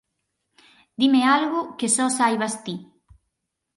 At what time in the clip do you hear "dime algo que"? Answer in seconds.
0.99-1.87